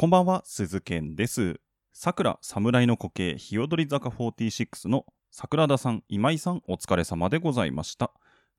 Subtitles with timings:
[0.00, 1.60] こんばんは、鈴健です。
[1.92, 8.12] 桜侍の固形日踊り坂46の桜田さん、今井さん、お疲れ様でございました。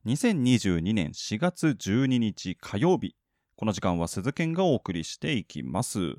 [0.06, 3.16] 2022年4月12日火曜日、
[3.56, 6.16] この時間は鈴健がお送りしていきます。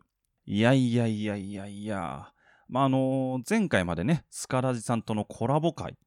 [0.46, 2.32] いやいやいやいやいや、
[2.70, 5.98] まあ、あの前回までね、スカラジさんとのコラボ会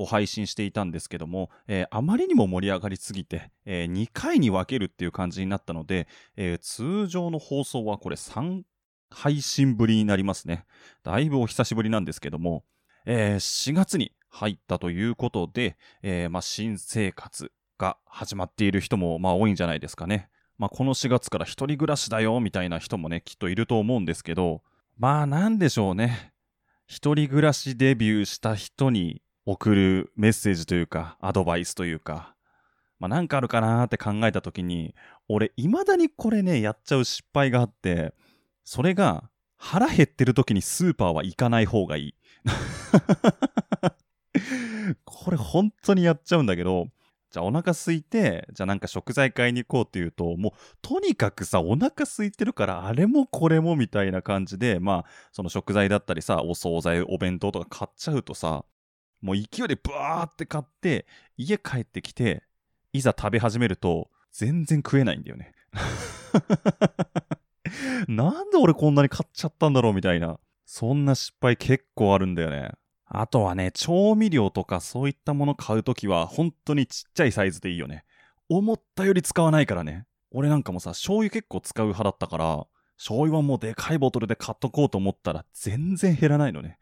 [0.00, 8.62] を配信していたんですけども、えーあまりにも盛り上がりすぎて、え2回に分けるっていう感じになったので、えー通常の放送はこれ3
[9.10, 10.64] 配信ぶりになりますね。
[11.02, 12.64] だいぶお久しぶりなんですけども、
[13.04, 20.30] えー4月に入ったということで、えーまあ、新生活が始まっている人もまあ多いんじゃないですかね。
[20.56, 24.62] まあ、この4月から一人暮らしだよみたいな人もね、きっといると思うんですけど、
[24.98, 26.32] まあなんでしょうね。
[26.86, 29.22] 一人暮らしデビューした人に
[29.52, 32.36] 送るメッセージというか、アドバイスというか、
[33.00, 34.94] まあかあるかなーって考えた時に、
[35.28, 38.14] 俺、未だにこれね、やっちゃう失敗があって、
[38.62, 42.14] それが、腹減ってる時にスーパーは行かない方がいい。
[45.04, 46.86] これ本当にやっちゃうんだけど、
[47.32, 58.64] じゃあお腹空いて、じゃあなんか食材買いに行こうっていうと、もうとにかくさ、お腹空いてるからあれもこれもみたいな感じで、まあその食材だったりさ、お惣菜、お弁当とか買っちゃうとさ、
[59.20, 62.42] もう勢いでブワーって買って、家帰ってきて、
[62.92, 65.52] いざ食べ始めると、全然食えないんだよね。
[68.08, 70.38] なんで俺こんなに買っちゃったんだろうみたいな。
[70.64, 72.72] そんな失敗結構あるんだよね。
[73.06, 78.04] あとはね、調味料とかそういったもの買うときは、本当にちっちゃいサイズでいいよね。
[78.48, 80.06] 思ったより使わないからね。
[80.30, 86.78] 俺なんかもさ、醤油結構使う派だったから、醤油はもうでかいボトルで買っとこうと思ったら、全然減らないのね。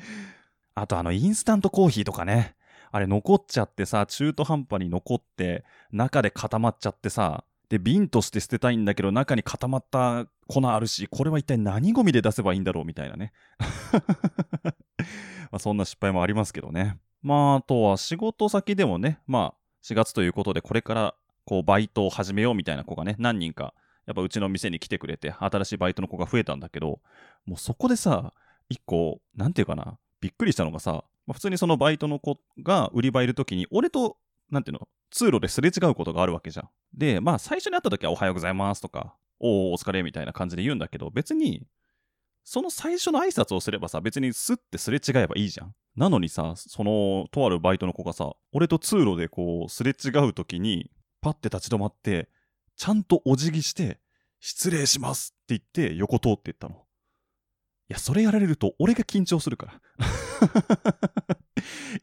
[0.74, 2.54] あとあの、インスタントコーヒーとかね。
[2.92, 13.32] あれ残っちゃってさ、中途半端に残って、中で固まっちゃってさ、で、瓶として捨てたいんだけど、中に固まった粉あるし、これは一体何ゴミで出せばいいんだろうみたいなね。
[15.50, 16.98] まそんな失敗もありますけどね。
[17.22, 21.14] まあ、あとは仕事先でもね、まあ、4月ということで、これから、
[21.44, 23.74] こう、バイトを始めようみたいな子がね、何人か、
[24.06, 27.00] やっぱうちの店に来てくれて、新しいバイトの子が増えたんだけど、
[27.44, 28.32] もうそこでさ、
[28.68, 34.16] 一個、なんていうかな、びっくりしたのがさ、まあ普通にそのバイトの子が売り場いるときに、俺と、
[34.50, 36.68] なんていうの、通路ですれ違うことがあるわけじゃん。
[36.94, 41.66] で、まあ最初に会ったときはおはようございますとか、おーお疲れみたいな感じで言うんだけど、別に、
[42.44, 45.74] その最初の挨拶をすればさ、別にスッてすれ違えばいいじゃん。
[45.96, 50.90] なのにさ、その、とあるバイトの子がさ、俺と通路でこう、すれ違うときに、
[51.20, 52.28] パッて立ち止まって、
[52.76, 53.98] ちゃんとお辞儀して、
[54.38, 56.85] 失礼しますって言って横通っていったの。
[57.88, 59.80] いや、それやられると俺が緊張するから。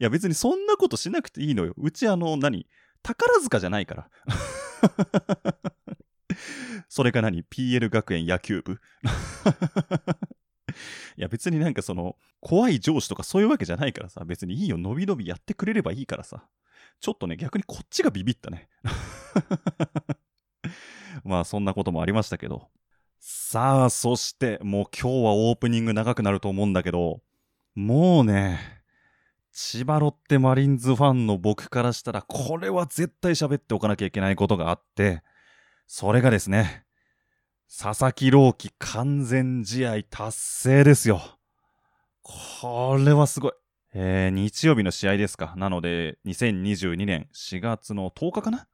[0.00, 1.74] や、別にそんなことしなくていいのよ。
[1.76, 2.66] うちあの、何
[3.02, 4.10] 宝塚じゃないから。
[6.88, 8.74] それが何 ?PL 学園野球部
[11.16, 16.44] いや別になんかその怖い上司とかそういうわけじゃないからさ別にいいよ伸び伸びやってくれればいいからさ
[17.00, 18.68] ちょっとね逆にこっちがビビったね
[21.24, 22.68] まあそんなこともありましたけど
[23.26, 27.22] さあそしてもう今日はオープニング長くなると思うんだけど
[27.74, 28.60] もうね
[29.50, 35.22] 千葉ロッテマリンズファンの僕からしたらこれは絶対喋っておかなきゃいけないことがあって
[35.86, 36.84] それがですね
[37.74, 41.22] 佐々木朗希完全試合達成ですよ。
[42.22, 43.52] これはすごい。
[43.94, 45.54] えー、日曜日の試合ですか。
[45.56, 48.68] なので、2022年4月の10日かな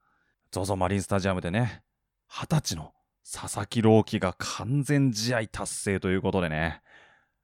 [0.52, 1.82] ?ZOZO マリンスタジアムでね、
[2.28, 2.92] 20歳の
[3.24, 6.82] 佐々木朗希が完全試合達成ということでね、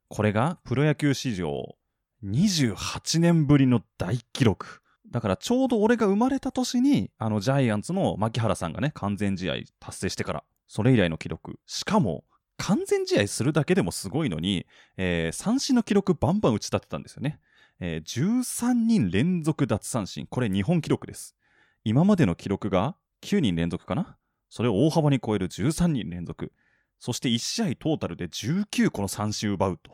[0.09, 1.77] これがプロ野球史上
[2.25, 4.81] 28年ぶりの大記録。
[5.11, 11.59] だからちょうど俺が生まれた年に、あのジャイアンツの牧原さんがね、完全試合達成してから、それ以来の記録。
[11.67, 12.25] しかも、
[12.57, 14.67] 完全試合するだけでもすごいのに、
[14.97, 17.39] えー三振の記録バンバン打ち立てたんですよね。
[17.79, 20.27] えー13人連続奪三振。
[20.27, 21.37] これ日本記録です。
[21.85, 24.17] 今までの記録が9人連続かな？
[24.49, 26.53] それを大幅に超える13人連続。
[26.99, 29.93] そして1試合トータルで19個の三振奪うと。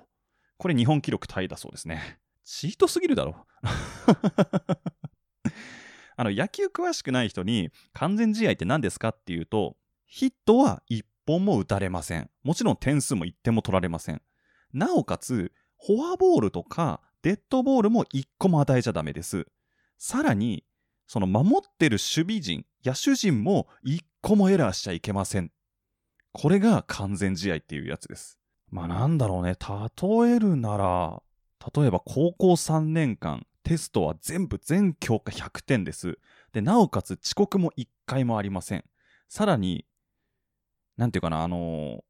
[0.59, 2.19] これ日本記録タイだそうですね。
[2.45, 3.47] チートすぎるだろ。
[6.17, 9.77] あの野球詳しくない人に完全試合って何ですかっていうと、
[10.07, 12.31] ヒットは1本も打たれません。
[12.43, 14.23] もちろん点数も1点も取られません。
[14.73, 15.53] なおかつ、
[15.85, 19.47] フォアボールとかデッドボールも1個も与えちゃダメです。
[19.99, 20.65] さらに、
[21.07, 25.53] その守ってる守備陣、野手陣も1個もエラーしちゃいけません。
[26.33, 28.39] これが完全試合っていうやつです。
[28.71, 31.23] まあなんだろうね、例えるなら、
[31.77, 36.19] 例えば高校3年間、テストは全部全教科100点です。
[36.53, 38.85] で、なおかつ遅刻も1回もありません。
[39.29, 39.85] さらに、
[40.97, 42.01] なんていうかな、あのー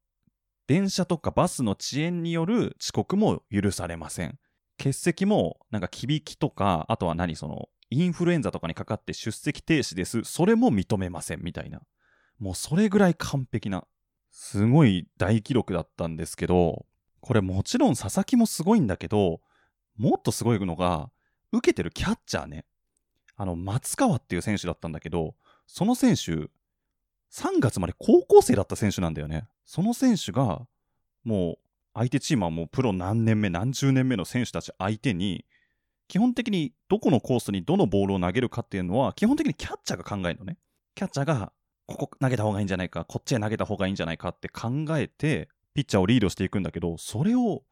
[0.67, 4.39] 電車とかバスの遅延による遅刻も許されません。
[4.77, 10.23] 欠席も、なんか、きびきとか、あとは何、その、インフルエンザとかにかかって出席停止です。
[10.23, 11.81] それも認めません、みたいな。
[12.39, 13.85] もうそれぐらい完璧な、
[14.31, 16.85] すごい大記録だったんですけど、
[17.21, 19.41] これもちろん佐々木もすごいんだけど、
[19.97, 21.09] もっとすごいのが、
[21.51, 22.65] 受けてるキャッチャーね。
[23.35, 25.35] あの、松川っていう選手だったんだけど、
[25.67, 26.49] その選手、
[27.31, 29.47] 3月まで高校生だった選手なんだよね。
[29.65, 30.67] その選手が、
[31.23, 31.57] もう、
[31.93, 35.45] 相手チームはもうプロ何年目、何十年目の選手たち相手に、
[36.07, 40.57] 基本的にどこのコースにどのボールを投げるかっていうのは、基本的にキャッチャーが考えるのね。
[40.95, 41.53] キャッチャーが、
[41.85, 47.63] ここ投げた方がいいんじゃないか、こっちへ投げた方がいいんじゃないかって考えて、ピッチャーをリードしていくんだけど、それを、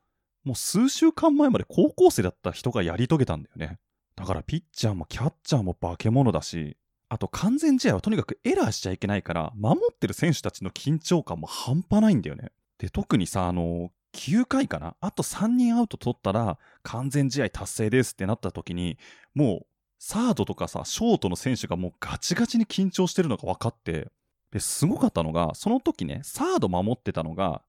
[0.43, 3.79] もう数週間前まで高校生だった人がやり遂げたんだよね。
[4.15, 6.77] だからピッチャーもキャッチャーも化け物だし、
[7.09, 12.51] あと完全試合はとにかくエラーしちゃいけないから、守ってる選手たちの緊張感も半端ないんだよね。
[12.77, 14.95] で、特にさ、あの、9回かな？
[14.99, 18.97] あと3人アウト取ったら完全試合達成ですってなった時に、
[19.33, 19.65] もう
[20.03, 24.09] サードとかさ、ショートの選手がもうガチガチに緊張してるのが分かって、
[24.49, 27.61] で、すごかったのが、その時ね、サード守ってたのが、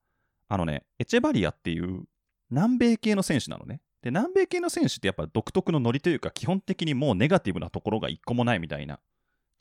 [0.49, 2.05] あのね、エチェバリアっていう
[2.49, 3.83] 南米系の選手なのね。
[4.01, 8.99] で、南米系の選手ってやっぱ独特のノリというか、基本的にもうネガティブなところが一個もないみたいな、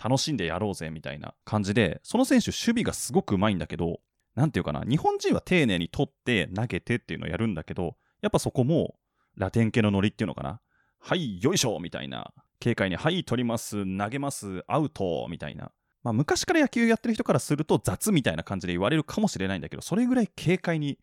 [0.01, 3.99] 楽しんでやろうぜみたいな感じで、その選手守備がすごくうまいんだけど、
[4.33, 8.95] なんていうかな、日本人は丁寧に取って投げてっていうのをやるんだけど、やっぱそこも
[9.35, 10.61] ラテン系のノリっていうのかな。
[10.99, 12.31] はい、よいしょみたいな。
[12.61, 15.71] 軽快に、はい、取ります、投げます、アウトみたいな。
[16.03, 20.97] まあ、昔から野球やってる人からすると雑みたいな感じで言われるかもしれないんだけど、それぐらい軽快に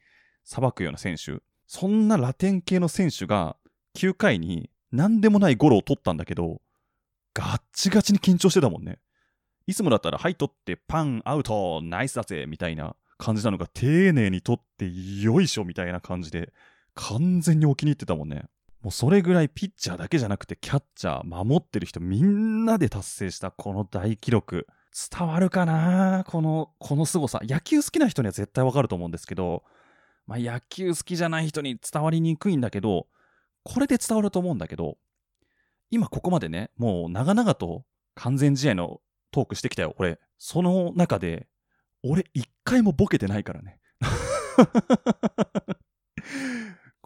[0.45, 1.41] さばくような選手。
[1.67, 3.57] そんなラテン系の選手が
[3.95, 6.63] 9回に何でもないゴロを取ったんだけど、
[7.35, 8.99] ガッチガチに緊張してたもんね。
[9.67, 14.91] いつもだったら、はい、取って、パン、アウト、ナイスだぜ、みたいな感じなのが、丁寧に取って、
[15.23, 16.53] よいしょ、みたいな感じで、
[16.95, 18.45] 完全にお気に入ってたもんね。
[18.81, 24.67] もうそれぐらいピッチャーだけじゃなくて、キャッチャー、守ってる人みんなで達成したこの大記録。
[25.11, 26.25] 伝わるかな？
[26.27, 27.41] この、この凄さ。
[27.43, 29.65] 野球好きな人には絶対わかると思うんですけど、
[30.27, 33.07] まあ野球好きじゃない人に伝わりにくいんだけど、
[33.65, 34.97] これで伝わると思うんだけど、
[35.91, 37.85] 今ここまでね、もう長々と
[38.15, 40.19] 完全試合のトークしてきたよ、俺。
[40.39, 41.49] その中で、
[42.03, 43.81] 俺一回もボケてないからね。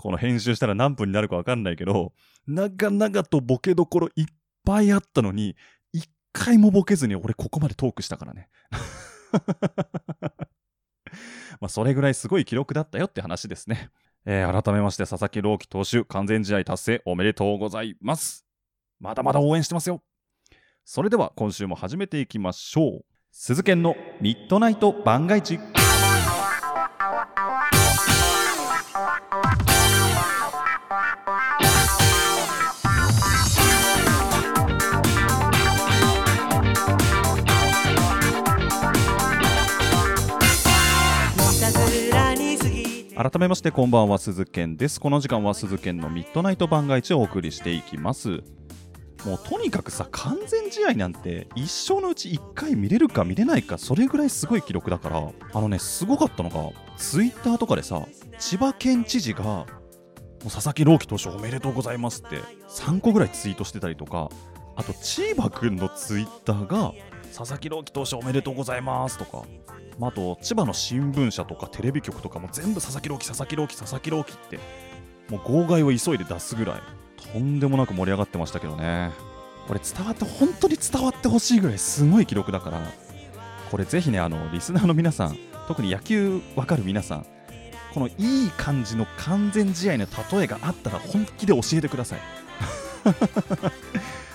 [0.02, 2.12] この編集したら何分になるかわかんないけど、
[2.48, 4.24] 長々とボケどころいっ
[4.64, 5.54] ぱいあったのに、
[5.92, 8.48] 一回もボケずに俺ここまでトークしたからね。
[11.60, 13.90] まあそれぐらいすごい記録だったよって話ですね。
[14.24, 18.44] えー改めまして佐々木朗希投手完全試合達成おめでとうございます。
[18.98, 20.02] まだまだ応援してますよ。
[20.84, 23.04] それでは今週も始めていきましょう。
[23.30, 25.60] 鈴研のミッドナイト番外地。
[43.14, 44.98] 改めましてこんばんは鈴研です。
[44.98, 48.42] この時間は鈴研のミッドナイト番外地をお送りしていきます。
[49.26, 55.30] もうとにかくさ完全試合なんて一生のうち1回見れるか見れないかそれぐらいすごい記録だから。
[55.52, 58.02] あのねすごかったのがツイッターとかでさ
[58.38, 59.66] 千葉県知事が
[60.44, 62.38] 佐々木朗希投手おめでとうございますって
[62.70, 64.30] 3個ぐらいツイートしてたりとか
[64.74, 66.92] あと千葉くんのツイッターが
[67.32, 69.42] 佐々木朗希投手おめでとうございますとか。
[69.98, 74.58] まあ、あと千葉の新聞社とかテレビ局とかも全部佐々木朗希佐々木朗希佐々木朗希って。
[75.28, 76.80] もう号外を急いで出すぐらい。
[77.32, 79.10] とんでもなく盛り上がってましたけどね。
[79.66, 82.80] これ伝わって本当に伝わってほしいぐらいすごい記録だから。
[83.70, 87.26] これぜひねあのリスナーの皆さん特に野球わかる皆さん
[87.94, 92.20] このいい感じの完全試合の例えがあったら本気で教えてください。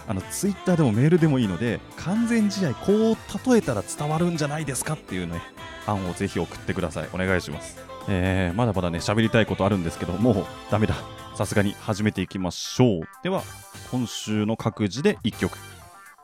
[0.07, 5.41] あのツイッターでもメールでもいいので完全試合こう例えたら伝わるんじゃないですかっていうね
[5.85, 7.09] 案をぜひ送ってください。
[7.13, 7.77] お願いします。
[8.09, 10.95] えー、まだまだね喋りたいことあるんですけどもうダメだ。
[11.35, 13.07] さすがに始めていきましょう。
[13.21, 13.43] では
[13.91, 15.57] 今週の各自で1曲。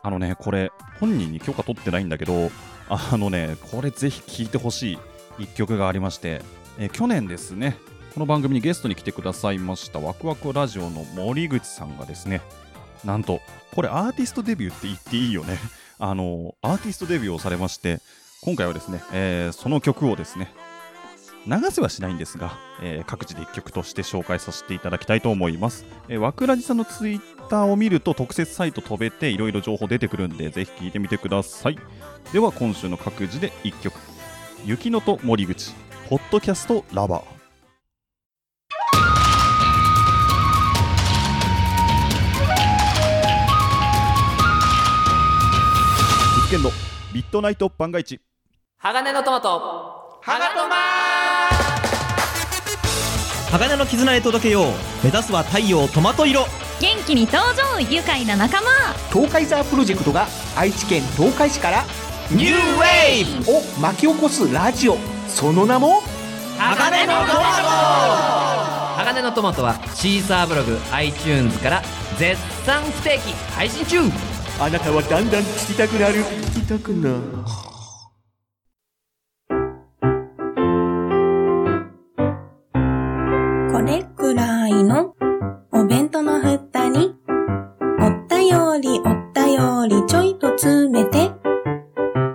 [0.01, 2.51] あのねこれ本人に許可取ってないんだけど
[2.89, 4.99] あのねこれぜひ聴いてほしい
[5.39, 6.41] 1曲がありまして、
[6.77, 7.77] えー去年ですね
[8.13, 12.41] この番組にゲストに来てくださいましたワクワクラジオの森口さんがですね
[13.05, 13.41] なんと
[13.73, 15.57] これアーティストデビューって言っていいよね
[15.99, 17.99] あのアーティストデビューをされまして
[18.41, 20.51] 今回はですね、えーその曲をですね
[21.45, 25.85] 流せはしないんですが、えー各自で1曲として紹介させていただきたいと思います。
[26.07, 31.77] えー、わくらじさんのツイッターを見ると特設サイト飛べていろいろ情報出てくるんでぜひ聞いてみてください。
[32.31, 33.93] では今週の各自で1曲。
[34.65, 35.73] 雪乃と森口
[36.09, 37.32] ポッドキャストラバー
[46.53, 46.69] 実験の
[47.11, 48.21] ミッドナイト番外地
[48.77, 49.49] 鋼のトマト。
[50.21, 50.75] ハガトマ
[53.57, 54.65] 鋼の絆へ届けよう。
[55.03, 56.45] 目指すは太陽トマト色。
[56.79, 58.67] 元気に登場愉快な仲間。
[59.11, 61.85] 東海ザープロジェクトが愛知県東海市から
[62.29, 64.97] ニューウェイブを巻き起こすラジオ。
[65.27, 66.03] その名も
[66.59, 69.03] 鋼のトマト。
[69.03, 71.81] 鋼のトマトはシーサーブログ iTunes から
[72.19, 74.01] 絶賛不定期配信中
[74.59, 76.15] あなたはだんだん聞きたくなる。
[76.23, 77.17] 聞きたくなる。
[83.73, 85.13] これくらいの
[85.71, 87.13] お弁当の蓋に、
[87.99, 91.29] おったよりおったよりちょいと詰めて、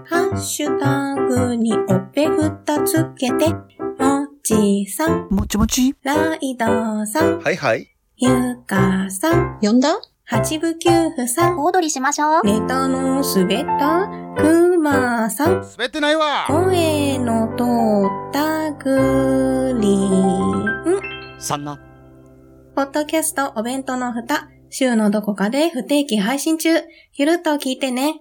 [0.04, 3.54] ハッシュタグにおっぺふたつけて、
[3.98, 5.94] もちさん、もちもち。
[6.02, 6.66] ライド
[7.06, 7.88] さん、はいはい。
[8.18, 9.98] ゆかさん、呼んだ？
[10.30, 12.42] 八部九夫さん、小躍りしましょう。
[12.44, 16.44] ネタの滑ったくまさん、滑ってないわ。
[16.46, 21.40] 声の通ったグリーン。
[21.40, 21.80] さんな
[22.76, 26.68] ポッドキャストお弁当の蓋、週のどこかで不定期配信中。
[27.14, 28.20] ゆるっと聞いてね。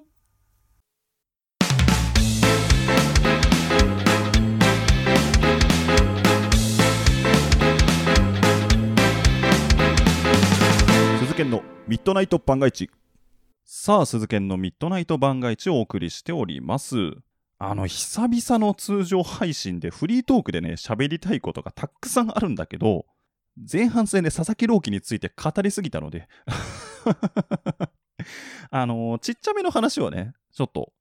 [11.37, 12.89] 鈴のミッドナイト番外地。
[13.63, 17.11] さあ鈴研のミッドナイト番外地をお送りしております。
[17.59, 23.05] あの久々の通常配信でフリートークでね喋りたいことがたくさんあるんだけど
[23.71, 26.27] 前半戦で佐々木朗希について語りすぎたので
[28.71, 30.91] あのちっちゃめの話をねちょっと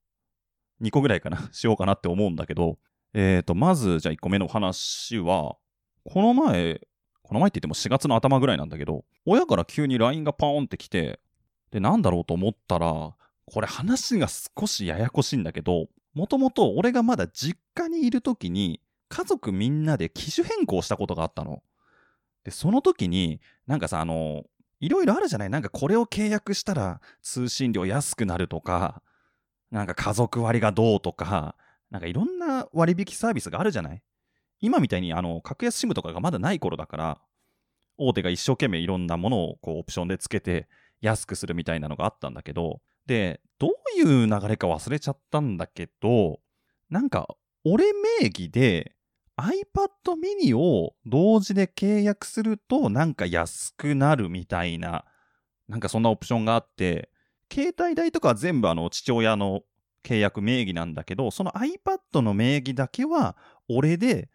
[0.83, 2.77] 2個ぐらいかなしようかなって思うんだけど
[3.13, 5.57] えーとまずじゃあ1個目の話は
[6.03, 6.87] この前
[7.27, 11.19] この前って言っても4月の頭ぐらいなんだけど、親から急に LINE がパーンって来て、
[11.71, 13.13] で、なんだろうと思ったら、
[13.45, 18.79] これ話が少しややこしいんだけど、もともと俺がまだ実家にいる時に、
[19.09, 21.61] 家族みんなで機種変更したことがあったの。
[22.45, 24.45] で、その時に、なんかさ、あの、
[24.79, 25.49] いろいろあるじゃない？
[25.49, 29.01] なんかこれを契約したら通信料安くなるとか、
[29.69, 31.55] なんか家族割がどうとか、
[31.89, 34.01] なんかいろんな割引サービスがあるじゃない？
[34.59, 37.21] 今みたいにあの格安 SIM とかがまだない頃だから、
[37.97, 40.67] 大手が一生懸命いろんなものをこうオプションでつけて
[41.01, 46.39] 安くするみたいなのがあったんだけど、で、どういう流れか忘れちゃったんだけど、
[46.89, 47.27] なんか
[47.63, 48.95] 俺名義で
[49.37, 55.05] iPad mini を同時で契約するとなんか安くなるみたいな、
[55.67, 57.09] なんかそんなオプションがあって、
[57.51, 59.61] 携帯代とかは全部あの父親の
[60.03, 63.35] 契約名義なんだけど、その iPad の名義だけは
[63.67, 64.29] 俺で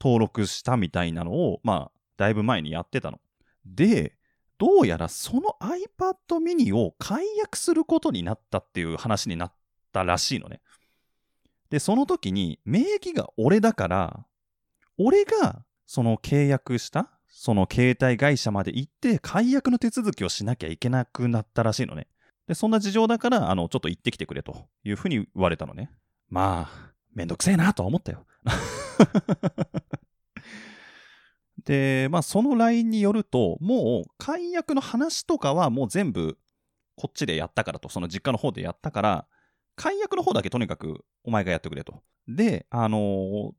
[0.00, 3.20] 登録したみたいなのを、まあ、だいぶ前にやってたの。
[3.64, 4.16] で、
[4.58, 9.52] どうやらその iPad mini を解約することになったっていう話になっ
[9.92, 10.60] たらしいのね。
[11.70, 14.26] で、その時に名義が俺だから、
[14.98, 22.06] 俺がその契約した、その携帯会社まで行って解約の手続きをしなきゃいけなくなったらしいのね。
[22.46, 25.90] で、そんな事情だから、あの、ちょっと行ってきてくれというふうに言われたのね。
[26.30, 28.24] まあ、めんどくせえなとは思ったよ。
[31.66, 36.38] で、まあ、その LINE によると、もう解約の話とかはもう全部
[36.96, 39.26] こっちでやったからと、その実家の方でやったから、
[39.74, 42.02] 解約の方だけとにかくお前がやってくれと。
[42.26, 43.50] で、あのー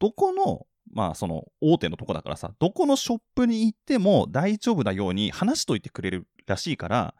[0.00, 7.14] どこの、まあその大手のとこだからさ、どこのショップに行っても大丈夫なように話しといてくれるらしいから、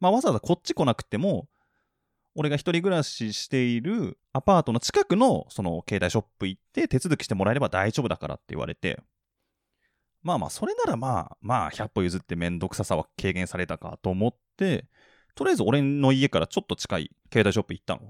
[0.00, 1.46] まあわざわざこっち来なくても、
[2.34, 9.00] 俺が一人暮らししているアパートの近くのその携帯ショップ行って手続きしてもらえれば大丈夫だからって言われて、
[10.24, 14.88] まあまあ、それならまあ、まあ、100歩譲ってめんどくささは軽減されたかと思って、
[15.34, 18.00] とりあえず俺の家からちょっと近い携帯ショップ行ったの。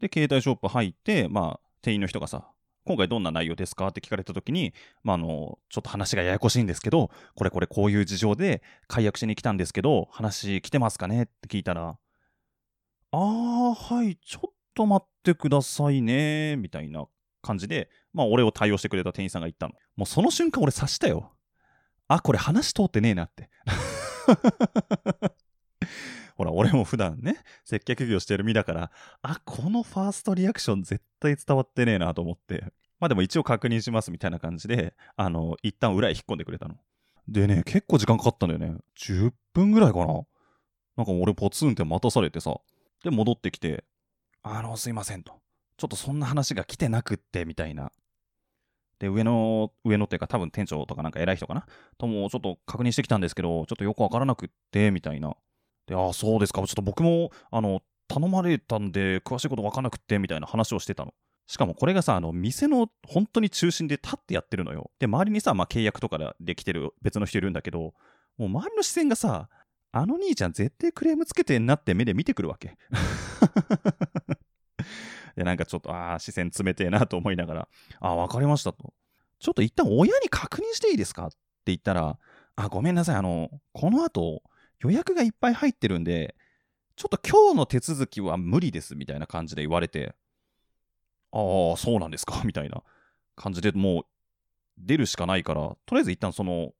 [0.00, 2.50] で、携帯ショップ入って、まあ、店員の人がさ、
[2.84, 3.88] 今回どんな内容ですか？
[3.88, 11.22] って聞かれた時に、まあ、あの、ちょっと話がややこしいんですけど、これこれこういう事情で解約しに来たんですけど、話来てますかね？
[11.22, 11.96] って聞いたら、
[13.12, 17.06] あー、はい、ちょっと待ってくださいね、みたいな
[17.40, 19.72] 感じで、まあ、俺を対応してくれた店員さんが言ったの。
[19.96, 21.33] もうその瞬間俺察したよ。
[22.08, 23.50] あ、これ話通ってねえなって。
[26.36, 28.90] ほら、俺も普段ね、接客業してる身だから、
[29.22, 32.72] あ、このファーストリアクション絶対伝わってねえなと思って。
[32.98, 36.76] まあでも一応確認しますみたいな感じで、あの、一旦裏へ引っ込んでくれたの。
[37.28, 38.78] でね、結構時間かかったんだよね。
[38.98, 40.22] 10分ぐらいかな。
[40.96, 42.56] なんか俺ポツンって待たされてさ。
[43.02, 43.84] で、戻ってきて、
[44.42, 45.40] あの、すいませんと。
[45.76, 47.92] ちょっとそんな話が来てなくって、みたいな。
[48.98, 51.66] で、上の、上のっていうか多分店長とかなんか偉い人かな
[51.98, 55.36] ともちょっと確認してきたんですけど、ちょっとよくわからなくって、みたいな。
[55.86, 56.60] で、ああ、そうですか。
[56.62, 61.14] ちょっと僕も、あの、頼まれたんで、詳しいことわかんなくって、みたいな話をしてたの。
[61.46, 64.90] しかもこれがさ、あの、店の本当に中心で立ってやってるのよ。
[64.98, 67.94] で、周りにさ、まあ、契約とかで来てる別の人いるんだけど、
[68.38, 69.48] もう周りの視線がさ、
[69.92, 72.76] あの兄ちゃん絶対クレームつけてんなって目で見てくるわけ。
[75.36, 77.68] で、なんかちょっと、ああ、視線冷てえなと思いながら、
[78.00, 78.92] ああ、わかりましたと。
[79.40, 81.26] ちょっと一旦親に確認していいですか？
[81.26, 81.36] って
[81.66, 82.18] 言ったら、
[82.56, 84.42] あ、ごめんなさい、あの、この後、
[84.80, 86.36] 予約がいっぱい入ってるんで、
[86.96, 90.14] ちょっと今日の手続きは無理ですみたいな感じで言われて、
[91.32, 92.42] ああ、そうなんですか？
[92.44, 92.82] みたいな
[93.34, 94.04] 感じでもう
[94.78, 96.72] 出るしかないから、とりあえず一旦その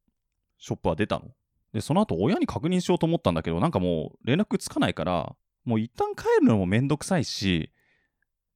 [0.59, 1.33] ショップは出たの。
[1.73, 5.35] で、その後親に確認しようと思ったんだけど、なんかもう連絡つかないから、
[5.65, 7.73] もう一旦帰るのもめんどくさいし、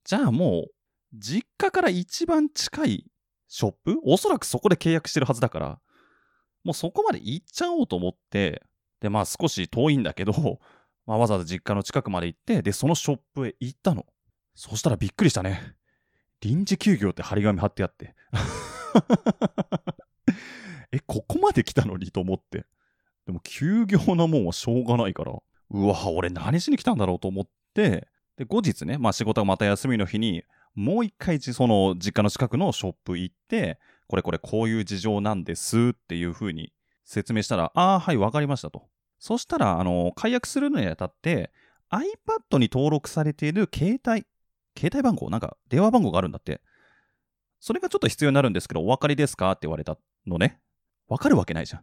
[0.09, 0.71] じゃあもう
[1.13, 3.05] 実家から一番近い
[3.47, 5.81] ショップおそらくそこで契約してるはずだから、
[6.65, 8.63] もうそこまで行っちゃおうと思って、
[9.01, 10.33] で、まあ少し遠いんだけど、
[11.05, 14.07] まあわざわざ実家の近くまで行って、で、そのショップへ行ったの。
[14.55, 15.77] そしたらびっくりしたね。
[16.41, 18.15] 臨時休業って張り紙貼ってあって。
[20.91, 22.65] え、ここまで来たのにと思って。
[23.27, 25.39] でも休業なもんはしょうがないから、
[25.69, 36.73] うわ、俺何しに来たんだろうと思って、で、後日ね、まあ仕事がまた休みの日に、もう一回その実家の近くのショップ行って、これこれこういう事情なんですっていう風に
[37.05, 38.89] 説明したら、ああ、はい、わかりましたと。
[39.19, 41.51] そしたら、あの、解約するのにあたって、
[41.91, 44.25] iPad に登録されている携帯、
[44.79, 46.61] 携帯番号なんか電話番号があるんだって。
[47.59, 50.61] それがちょっと必要になるんですけど、お分かりですかって言われたのね。
[51.09, 51.83] わかるわけないじゃん。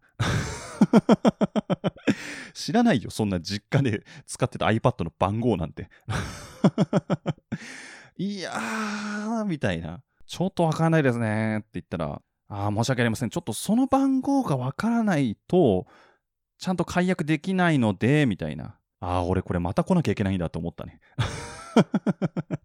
[2.53, 5.89] 知らないよ、そんな実家で使ってた iPad の番号なんて。
[8.17, 10.01] いやー、みたいな。
[10.25, 13.29] ちょっとわからないですねって言ったら、あー申し訳ありません。
[13.29, 15.87] ちょっとその番号がわからないと、
[16.57, 18.77] ちゃんと解約できないので、みたいな。
[18.99, 20.99] ああ、俺これまた来なきゃいけないんだと思ったね。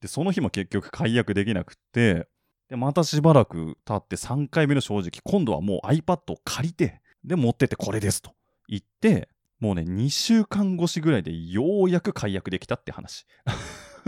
[0.00, 2.28] で、その日も結局解約できなくって、
[2.68, 8.32] で、またしばらく経って3回目の正直、今度はもう iPad を借りて、で、持ってってこれですと
[8.68, 9.28] 言って、
[9.60, 13.26] もうね、2週間越しぐらいでようやく解約できたって話。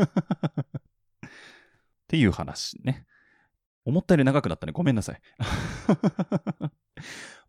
[1.24, 1.28] っ
[2.08, 3.06] ていう話ね。
[3.84, 4.72] 思ったより長くなったね。
[4.72, 5.20] ごめんなさい。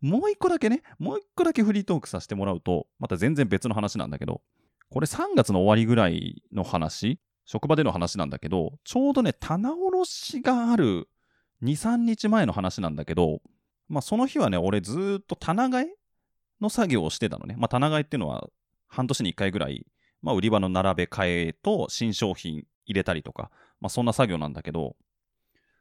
[0.00, 4.42] もう一個だけね、もう一個だけフリートークさせてもらうと、また全然別の話なんだけど、
[4.90, 7.18] これ3月の終わりぐらいの話、
[7.48, 11.08] 職場での話なんだけど、ちょうどね、棚卸しがある
[11.62, 13.40] 2、3日前の話なんだけど、
[13.88, 15.96] まあその日はね、俺ずっと棚替え
[16.60, 17.54] の作業をしてたのね。
[17.56, 18.46] まあ棚替えっていうのは
[18.86, 19.86] 半年に1回ぐらい、
[20.20, 24.94] まあ売り場の並べ替えと新商品入れたりとか、まあそんな作業なんだけど、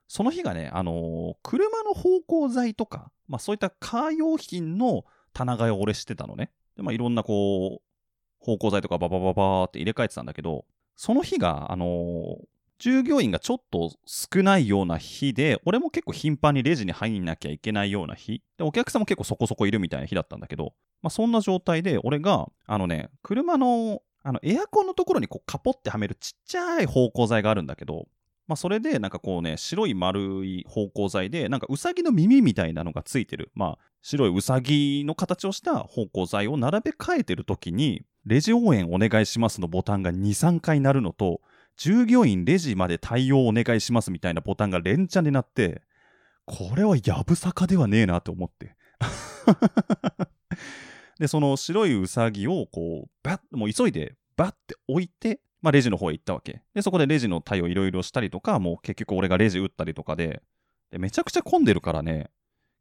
[0.08, 5.04] その日がね、あのー車の芳香剤とか、まあそういったカー用品の
[5.34, 6.50] 棚替えを俺してたのね。
[6.78, 7.82] で、まあいろんなこう、
[8.40, 10.64] 芳香剤とかババババーって入れ替えてたんだけど、
[10.98, 12.46] その日が、あのー
[12.80, 18.44] 従業員がちょっと少ないような日で、俺も結構頻繁にレジに入んなきゃいけないような日。
[18.58, 28.08] で、お客さんも結構そこそこいるみたいな日だったんだけど、まあそんな状態で、俺が、あのね、車の、あの、エアコンのところにこうカポってはめるちっちゃい芳香剤があるんだけど、
[28.48, 41.40] まあそれでなんかこうね、白い丸い芳香剤で、なんかウサギの耳みたいなのがついてる、まあ白いウサギの形をした芳香剤を並べ替えてる時に、レジ応援お願いしますのボタンが2、3回鳴るのと、
[41.78, 45.82] 従業員レジまで対応お願いしますみたいなボタンが連チャンになって、
[46.46, 48.76] これはやぶさかではねえなと思って。
[51.20, 56.62] で、その白いウサギをこう、バッ、もう急いでバッて置いて、まあレジの方へ行ったわけ。
[56.74, 60.42] で、そこでレジの対応いろいろしたりとか、もう結局俺がレジ打ったりとかで、
[60.92, 62.30] でめちゃくちゃ混んでるからね、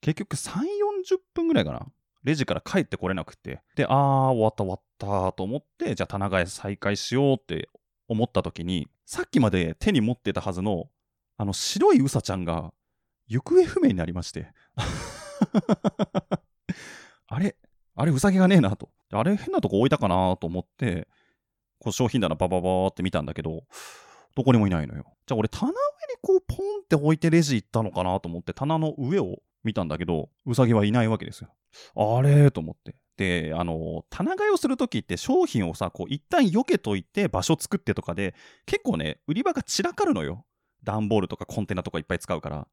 [0.00, 1.86] 結局3、40分ぐらいかな。
[2.24, 3.62] レジから帰ってこれなくて。
[3.76, 3.92] で、あー、
[4.32, 7.68] 終わった終わったと思って、じゃあ棚替え再開しようって
[8.08, 10.86] 思った時に、さっきまで手に持ってたはずの、
[11.36, 12.72] あの白いウサちゃんが
[13.28, 14.52] 行方不明になりまして。
[17.28, 17.56] あれ
[17.94, 18.90] あれウサギがねえなと。
[19.12, 21.08] あれ変なとこ置いたかなと思って、
[21.78, 23.64] こう商品棚バババーって見たんだけど、
[24.34, 25.04] どこにもいないのよ。
[25.26, 25.76] じゃあ俺棚上に
[26.20, 31.48] こうポンって置いてレジ行ったのかなと思って棚の上を見たんだけど、ウサギはいないわけですよ。
[31.96, 32.96] あれと思って。
[33.16, 38.34] で、あの、棚替えをするときって商品をさ、こう一旦避けといて場所作ってとかで、
[38.66, 40.44] 結構ね、売り場が散らかるのよ。
[40.82, 42.68] 段ボールとかコンテナとかいっぱい使うから。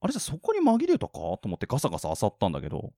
[0.00, 2.92] あれじゃそこに紛れたかと思ってガサガサ漁ったんだけど、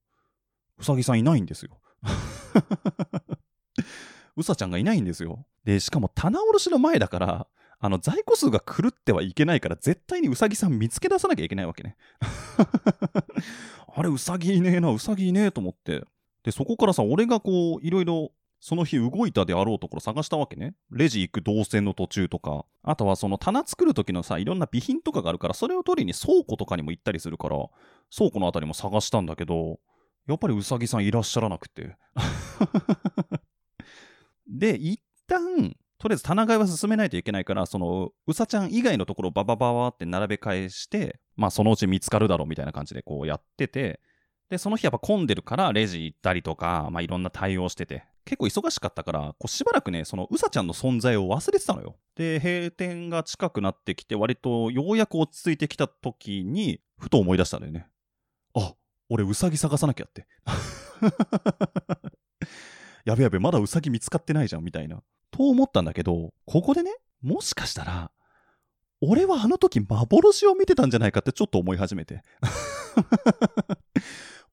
[0.79, 1.79] うさぎさんいないんですよ。
[4.37, 5.47] うさちゃんがいないんですよ。
[5.65, 7.47] で、しかも棚卸しの前だから、
[7.79, 11.97] あの在庫数が狂ってはいけないから絶対にウサギさん見つけ出さなきゃいけないわけね
[13.95, 16.05] あれウサギいねえなウサギいねえと思って
[16.47, 18.31] でそこからさ俺がこういろいろ
[18.61, 20.75] その日動いたであろうところ探したわけね。
[20.91, 27.57] レジ行く動線の途中とか、あとはその棚作る時のさ、いろんな備品とかがあるから、それを取りに倉庫とかにも行ったりするから、
[28.17, 29.79] 倉庫のあたりも探したんだけど、
[30.27, 31.97] やっぱりうさぎさんいらっしゃらなくて。
[34.49, 44.01] で、一旦、とりあえず棚替えは進めないといけないから、その、うさちゃん以外のところをババババって並べ替えして、まあそのうち見つかるだろうみたいな感じでこうやってて、
[44.49, 51.97] で、その日やっぱ混んでるからレジ行ったりとか、まあいろんな対応してて、結構忙しかったから、こうしばらくね、そのうさちゃんの存在を忘れてたのよ。
[52.17, 57.89] で、閉店が近くなってきて、割とようやく落ち着いてきた時に、ふと思い出したんだよね。
[58.55, 58.75] あ、
[59.09, 60.27] 俺うさぎ探さなきゃって。
[63.05, 65.03] やべやべ、まだうさぎ見つかってないじゃん、みたいな。
[65.31, 68.11] と思ったんだけど、ここでね、もしかしたら、
[69.01, 72.23] 俺はあの時幻を見てたんじゃないかってちょっと思い始めて。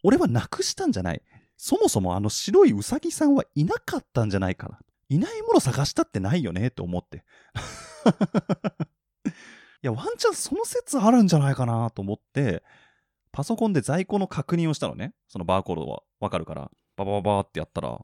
[0.03, 1.21] 俺はなくしたんじゃない。
[1.57, 4.79] そもそもあの白いうさぎさんはいなかったんじゃないかな。
[5.09, 7.23] いないもの探したってないよねって思って。
[9.25, 9.29] い
[9.81, 12.63] や、ワンチャンその説あるんじゃないかなと思って、
[13.31, 15.13] パソコンで在庫の確認をしたのね。
[15.27, 17.99] そのバーコードはわかるから、ババババってやったら、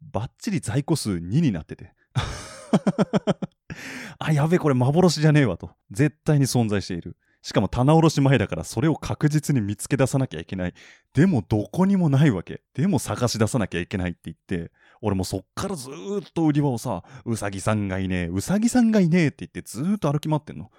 [0.00, 1.92] バッチリ在庫数2になってて。
[4.18, 5.70] あ、やべえ、これ幻じゃねえわと。
[5.90, 7.16] 絶対に存在している。
[7.48, 10.74] しかも棚卸し前だからそれを確実に見つけ出さなきゃいけない。
[11.14, 12.60] でもどこにもないわけ。
[12.74, 20.70] でも探し出さなきゃいけないって言って、俺もそっからずーっと売り場をさ、うさぎさんがいねえ、うさぎさんがいねえって言ってずーっと歩き回ってんの。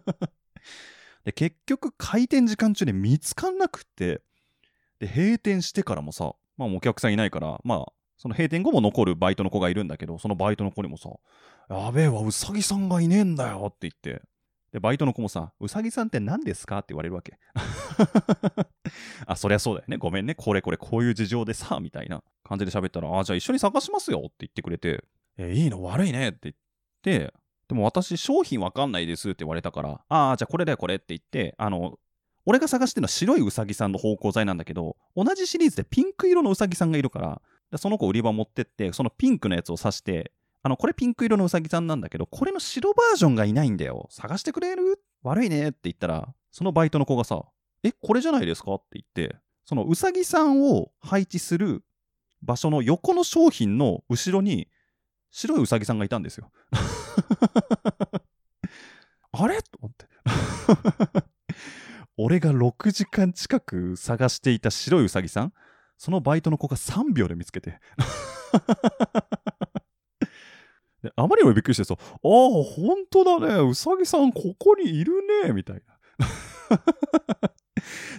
[1.24, 4.20] で、結局開店時間中で見つかんなくって、
[4.98, 11.08] で、閉店してからもさ、まあお客さんいないから、まあ、その閉店後も残るバイトの子がいるんだけど、そのバイトの子にもさ、
[11.70, 14.22] やべえわ、うさぎさんがいねえんだよって言って、
[14.76, 16.80] で、バイトの子もさ、うさぎさんって何ですか？
[16.80, 17.38] って言われるわけ。
[19.24, 19.96] あ、そりゃそうだよね。
[19.96, 20.34] ごめんね。
[20.34, 25.02] これこれこういう事情でさ、みたいな感じで喋ったら、あ、じゃあ一緒に探しますよって言ってくれて、
[25.38, 25.82] え、いいの？
[25.82, 26.54] 悪いねって言っ
[27.00, 27.32] て、
[27.68, 31.98] でも私商品わかんないですって言われたから、ああ、じゃあこれだよこれって言って、あの、
[32.44, 40.32] 俺が探してるのは白いうさぎさんの芳香剤なんだけど、同じシリーズでピンク色のうさぎさんがいるから、その子売り場持ってって、そのピンクのやつを刺して、
[40.66, 44.08] あの、これピンク色のうさぎさんなんだけど、これの白バージョンがいないんだよ。
[44.10, 45.00] 探してくれる？
[45.22, 47.44] 悪いねって言ったら、そのバイトの子がさ、
[47.84, 51.84] え、これじゃないですかって言って、そのうさぎさんを配置する
[52.42, 54.66] 場所の横の商品の後ろに、
[55.30, 56.50] 白いうさぎさんがいたんですよ。
[59.30, 59.62] あれ？
[59.62, 60.06] と思って。
[62.18, 65.52] 俺が6時間近く探していた白いうさぎさん
[65.96, 67.78] そのバイトの子が3秒で見つけて。
[71.06, 75.14] であまりにもびっくりしてさ、ああ、本当だね、うさぎさんここにいる
[75.44, 75.82] ね、みたいな。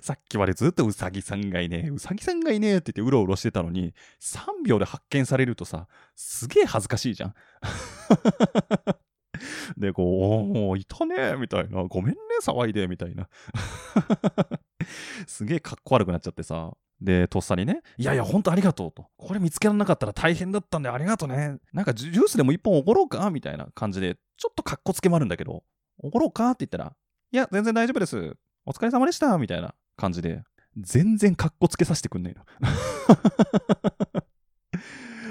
[0.01, 7.33] さっきまでずっとうさぎさんがいねえ、うさぎさんがいねえって言ってうろうろしてたのに、3秒で発見されるとさ、すげえ恥ずかしいじゃん。
[9.77, 10.05] で、こう、
[10.69, 11.83] おーいたねみたいな。
[11.83, 13.27] ごめんね、騒いで、みたいな。
[15.27, 16.71] すげえかっこ悪くなっちゃってさ。
[17.01, 19.07] で、とっさにね、いやいや、ほんとありがとうと。
[19.17, 21.57] これ見つけられなかったら大変だったんでありがとうね。
[21.73, 23.29] なんかジュースでも一本おごろうか？
[23.29, 25.63] みたいな感じで、ちょっとかっこつけもあるんだけど、
[25.99, 26.51] おごろうか？
[26.51, 26.93] って言ったら、
[27.31, 28.35] いや、全然大丈夫です。
[28.65, 29.37] お疲れ様でした。
[29.37, 30.43] みたいな感じで、
[30.79, 32.43] 全然かっこつけさせてくんないの。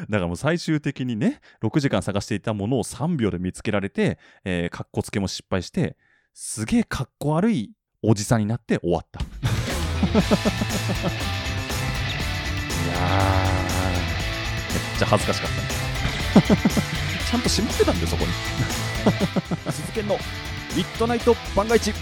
[0.08, 5.96] だからもう最終的にね、6時間探していたものを3秒で見つけられて、えー、かっこつけも失敗して、
[6.32, 9.20] すげえかっこ悪いおじさんになって終わった。
[12.96, 15.76] めっちゃ恥ずかしかった。
[17.30, 18.32] ちゃんと閉まってたんで、そこに。
[19.72, 20.16] 鈴研の
[20.76, 21.92] ミッドナイト番外地。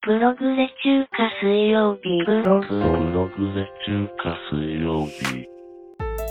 [0.00, 2.24] プログレ中華水曜日。
[2.24, 5.57] プロプログレ中華水曜日。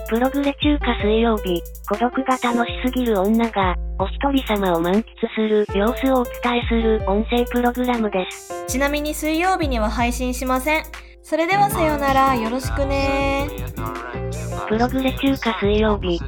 [0.09, 1.61] プログレ中華水曜日。
[1.89, 5.03] 孤独が楽しすぎる女が、お一人様を満喫
[5.35, 8.65] する様子をお伝えする音声プログラムです。
[8.67, 10.83] ちなみに水曜日には配信しません。
[11.21, 13.49] それではさようなら、よろしくね
[14.69, 16.21] プログレ中華水曜日。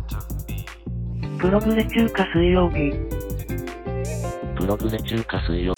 [1.40, 2.92] プログレ中華水曜日。
[4.58, 5.74] プログレ中華水曜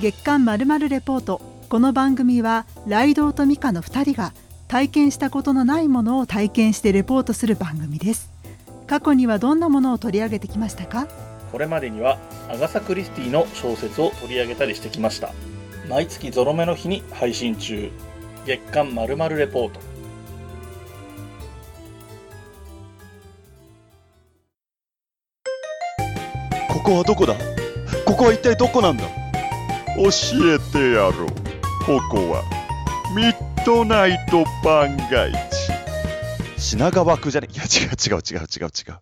[0.00, 4.34] 月刊まるまるレポートこの番組はライドウとミカの2人が
[4.68, 8.28] 体験したことのないものを体験してレポートする番組です。
[8.86, 11.08] 過去にはどんなものを取り上げてきましたか？
[11.50, 12.18] これまでには
[12.50, 15.30] アガサ・クリスティの小説を取り上げたりしてきました。
[15.88, 17.90] 毎月ゾロ目の日に配信中。
[18.44, 19.80] 月刊まるまるレポート。
[26.68, 27.34] ここはどこだ？
[28.04, 29.04] ここは一体どこなんだ？
[29.96, 30.10] 教
[30.54, 31.41] えてやろう。
[31.84, 32.44] ここは
[33.12, 35.36] ミッドナイト番外地
[36.56, 37.48] 品川区じゃね？
[37.52, 39.00] いや違う違う違う違う違う。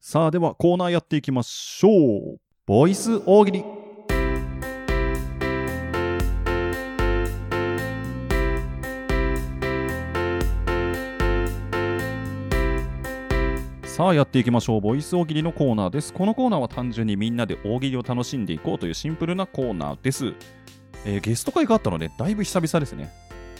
[0.00, 1.88] さあではコーナーやっていきましょ
[2.34, 2.40] う。
[2.66, 3.64] ボイス大喜利。
[13.86, 14.80] さあやっていきましょう。
[14.82, 16.12] ボイス大喜利のコーナーです。
[16.12, 20.34] このコーナーは単純にみんなで大喜利を楽しんでいこうというシンプルなコーナーです、
[21.04, 23.12] えーゲスト会があったのでだいぶ久々ですね。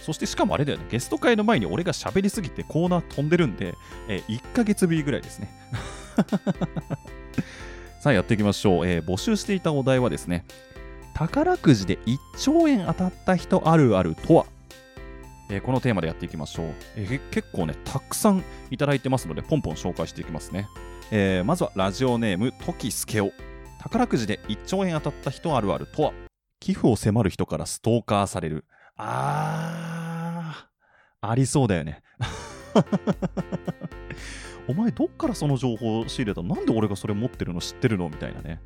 [0.02, 0.86] そしてしかもあれだよね。
[0.90, 3.74] ゲスト会の前に俺が喋りすぎてコーナー飛んでるんで、
[4.06, 5.48] え1ヶ月ぶりぐらいですね。
[8.00, 10.44] さあやっていきましょう、えー募集していたお題はですね
[11.14, 14.44] 宝くじで1兆円当たった人あるあるとは、
[15.48, 20.68] えーこのテーマでやっていきましょう、えー結構ねたくさんいただいてますのでポンポン紹介していきますね、
[21.10, 23.32] えーまずはラジオネームトキスケオ。
[23.80, 26.12] 宝くじで1兆円当たった人あるあるとは？
[26.64, 28.64] 寄付を迫る人からストーカーされる
[28.96, 32.00] あーありそうだよね
[34.66, 36.54] お前どっからその情報を仕入れたの？
[36.56, 38.08] なんで俺がそれ持ってるの知ってるの？
[38.08, 38.60] みたいなね。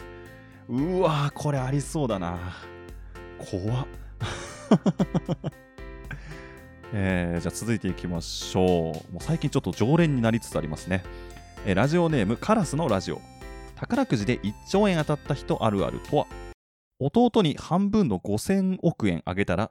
[0.69, 2.39] うわーこれありそうだな。
[3.39, 3.87] 怖っ。
[6.95, 8.63] えーじゃあ続いていきましょ
[9.11, 9.13] う。
[9.13, 11.03] もう最近ちょっと常連になりつつありますね。
[11.67, 13.21] えーラジオネームカラスのラジオ。
[13.75, 16.27] 宝くじで1兆円当たった人あるあるとは？
[17.01, 19.71] 弟に半分の5000億円あげたら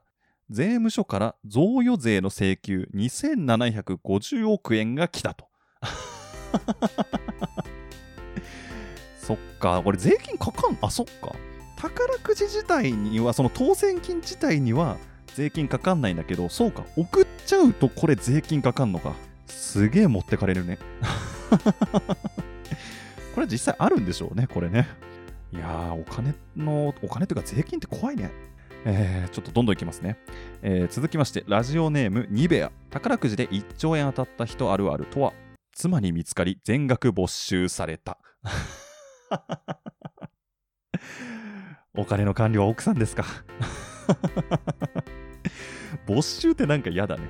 [0.50, 5.46] 税務署から贈与税の請求2750億円が来たと。
[9.22, 11.36] そっか、これ税金かかん、あ、そっか。
[11.76, 14.96] 宝くじ自体には、その当選金自体には
[15.36, 19.14] 税金かかんないんだけど、そうか、送っちゃうとこれ税金かかんのか。
[19.48, 20.80] すげえ持ってかれるね。
[23.36, 24.88] これ実際あるんでしょうね、これね。
[25.54, 28.32] いや、お金の、お金というか税金って怖いね。
[28.86, 30.18] えー、ちょっとどんどんいきますね。
[30.62, 32.72] えー続きまして、ラジオネームニベア。
[32.90, 35.34] 宝くじで1兆円当たった人あるあるとは、
[35.74, 38.18] 妻に見つかり全額没収された。
[41.96, 43.26] お金の管理は奥さんですか？
[46.06, 47.24] 没収ってなんか嫌だね。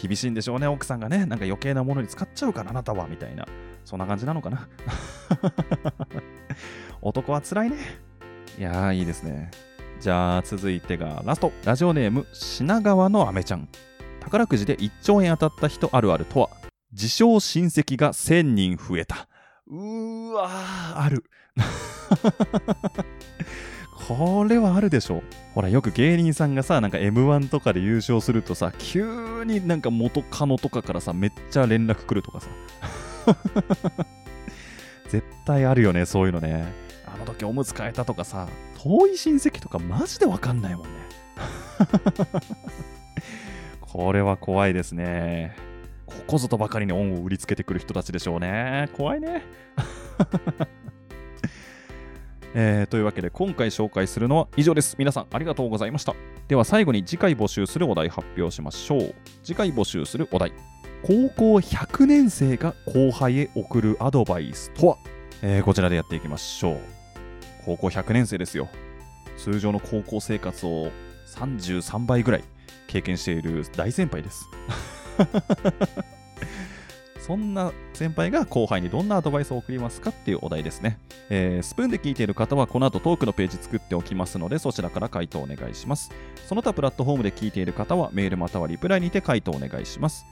[0.00, 1.24] 厳しいんでしょうね、奥さんがね。
[1.26, 3.46] なんか余計なものに使っちゃうから、あなたは、みたいな。
[3.84, 4.68] そんな感じなのかな？
[7.06, 7.76] 男は辛いね。
[8.58, 9.52] いやー、いいですね。
[10.00, 11.52] じゃあ、続いてがラスト。
[11.64, 13.68] ラジオネーム、品川のアメちゃん。
[14.18, 16.50] 宝くじで1兆円当たった人あるあるとは、
[16.90, 19.28] 自称親戚が1000人増えた。
[19.68, 21.24] うーわー、ある。
[24.08, 25.22] これはあるでしょ。
[25.54, 32.48] ほら、よく芸人さんがさ、なんか M1 とかで優勝するとさ、急になんか元カノとかからさ、めっちゃ連絡来るとかさ。
[35.08, 36.85] 絶対あるよね、そういうのね。
[37.26, 38.48] 時おむつ替えたとかさ、
[38.82, 40.90] 遠い親戚とかマジでわかんないもんね。
[43.80, 45.54] これは怖いですね。
[46.06, 48.88] ここぞとばかりに恩を売りつけてくる人たちでしょうね。
[48.94, 49.42] 怖いね。
[52.58, 54.96] えーというわけで今回紹介するのは以上です。
[54.98, 56.14] 皆さんありがとうございました。
[56.48, 59.14] では最後に次回募集するお題発表しましょう。
[59.42, 60.52] 次回募集するお題。
[61.02, 64.96] 高校100年生が後輩へ送るアドバイスとは、
[65.42, 66.80] えーこちらでやっていきましょう。
[67.66, 68.68] 高校100年生ですよ。
[69.36, 70.92] 通常の高校生活を
[71.34, 72.44] 33倍ぐらい
[72.86, 74.48] 経験している大先輩です。
[77.18, 81.00] そんな先輩が後輩にどんなアドバイスを送りますかっていうお題ですね。
[81.28, 86.12] えースプーンで聞いている方はこの後トークのページ作っておきますのでそちらから回答お願いします。
[86.46, 90.24] その他プラットフォームで聞いている方はメールまたはリプライにて回答お願いします。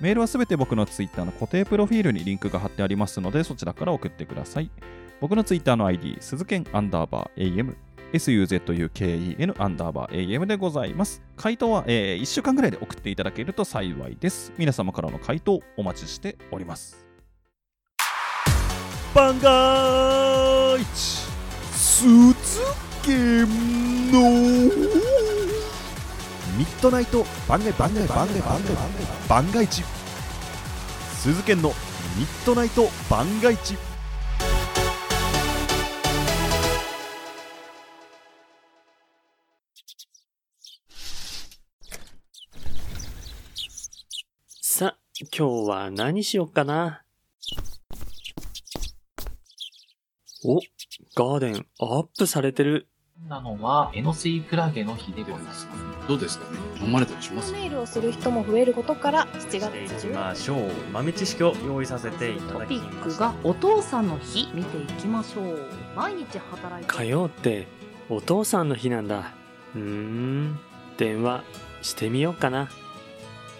[0.00, 4.72] メールはすべて僕の Twitter の固定プロフィールにリンクが貼ってありますのでそちらから送ってください。
[5.20, 7.76] 僕の Twitter の ID、鈴剣アンダーバー AM、
[8.14, 11.22] suzuken アンダーバー AM でございます。
[11.36, 14.50] 回答は、え1週間ぐらいで送っていただけると幸いです。
[14.56, 17.04] 皆様からの回答お待ちしております。
[19.14, 21.30] 番外地
[21.72, 22.34] 鈴
[23.02, 23.46] 剣
[24.12, 24.20] の
[26.56, 29.82] ミッドナイト番外番外番外番外番外地
[31.14, 31.70] 鈴剣の
[32.16, 33.89] ミッドナイト番外地
[45.22, 47.02] 今日は何しよっかな？
[50.42, 50.60] お、
[51.14, 52.88] ガーデンアップされてる。
[53.28, 55.68] なのは、エノスイクラゲのヒデブです。
[56.08, 56.58] どうですかね？
[56.86, 57.52] 飲まれたりします？
[57.52, 65.58] メールをする人も増えることから7月行きましょう豆知識を用意させていただきトピックがお父さんの日見ていきましょう。
[65.94, 66.90] 毎日働いて。
[66.90, 67.68] 火曜って
[68.08, 69.34] お父さんの日なんだ。
[69.74, 70.58] うーん。
[70.96, 71.44] 電話
[71.82, 72.70] してみようかな。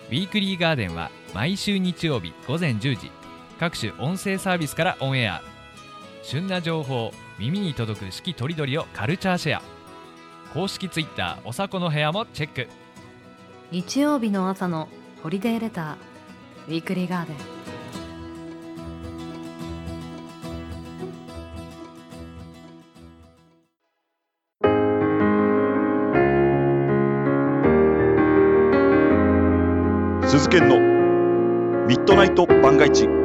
[0.08, 3.10] ウィークリーガーデンは毎週日曜日午前10時
[3.58, 5.42] 各種音声サービスからオンエア。
[6.22, 9.62] 旬な情報耳に届く四季とりどりをカルチャーシェア。
[10.52, 12.68] 公式ツイッターおさこの部屋もチェック。
[13.70, 14.88] 日曜日の朝の
[15.22, 15.94] ホリデーレター
[16.68, 17.36] ウィークリーガーデン。
[30.26, 30.89] 鈴研の
[31.90, 33.19] ミッドナイト番外地。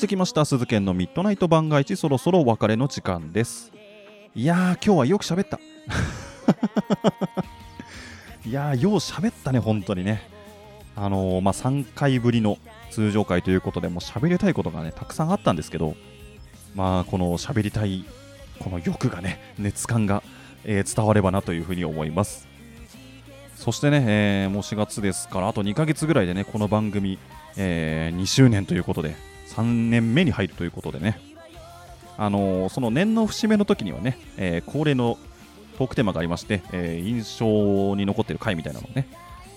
[0.00, 0.46] してきました。
[0.46, 1.94] 鈴研のミッドナイト番外地。
[1.94, 3.70] そろそろお別れの時間です。
[4.34, 5.60] いやー今日はよく喋った。
[8.48, 10.22] いやーよう喋ったね本当にね。
[10.96, 12.56] あのーまあ3回ぶりの
[12.90, 15.94] 通常回ということでもう喋りたいことがねたくさんあったんですけど
[16.74, 18.06] まあこの喋りたい
[18.58, 20.22] この欲がね熱感が、
[20.64, 22.48] えー伝わればなというふうに思います。
[23.54, 27.18] そしてね、えーもう4月ですから、あと2ヶ月ぐらいでね、この番組、
[27.58, 29.14] えー2周年ということで、
[29.50, 31.20] 3年目に入るということでね、
[32.16, 35.18] あのーその年の節目の時にはね、えー恒例の
[35.78, 39.08] トークテーマがありまして、えー印象に残ってる回みたいなのをね、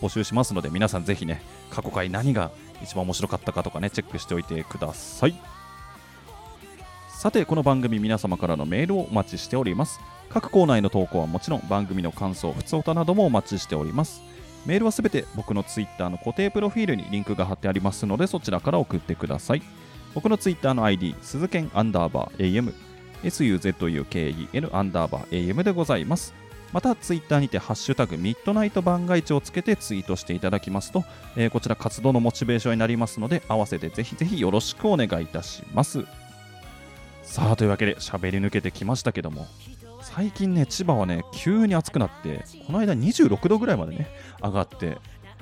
[0.02, 2.52] 募集しますので、皆さんぜひね、過去回何が
[2.82, 5.36] 一番面白かったかとかね、チェックしておいてください。
[7.10, 10.00] さてこの番組皆様からのメールをお待ちしております。
[10.30, 14.22] 各コーナーへの投稿はもちろん番組の感想ふつおたなどもお待ちしております。
[14.66, 19.62] メールはすべて僕のツイッターの固定プロフィールにリンクが貼ってありますのでそちらから送ってください。
[20.14, 22.74] 僕のツイッターの ID 鈴剣アンダーバー AM
[23.24, 26.34] SUZUKEN アンダーバー AM でございます。
[26.74, 31.06] またツイッターにてハッシュタグミッドナイト番外地をつけてツイートしていただきますと、
[31.38, 36.04] えーこちら活動のモチベーションになりますので合わせてぜひぜひよろしくお願いいたします。
[37.22, 39.48] さあというわけで喋り抜けてきましたけども
[40.02, 44.08] 最近ね千葉はね急に暑くなってこの間26度ぐらいまでね
[44.44, 44.98] 上がって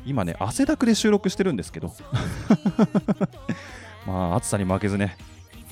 [0.06, 1.94] 今ね汗だくで収録してるんですけど。
[4.12, 5.16] まあ暑さに負けずね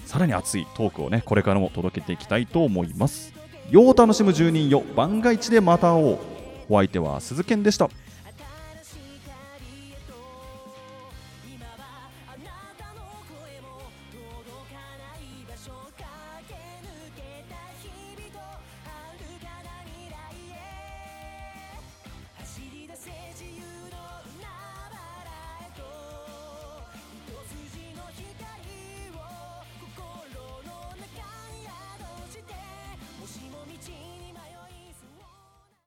[0.06, 3.34] さらに熱いトークをねこれからも届けていきたいと思います。
[3.70, 6.20] よう楽しむ住人よ番外地でまた会おう。
[6.70, 7.90] お相手は鈴健でした。